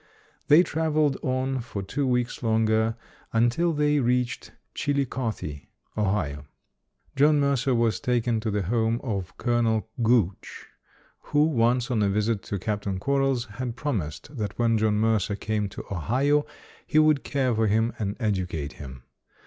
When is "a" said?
12.01-12.09